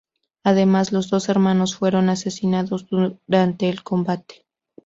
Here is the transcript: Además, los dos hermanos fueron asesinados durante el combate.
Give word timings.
Además, 0.43 0.91
los 0.91 1.11
dos 1.11 1.29
hermanos 1.29 1.75
fueron 1.75 2.09
asesinados 2.09 2.87
durante 2.89 3.69
el 3.69 3.83
combate. 3.83 4.47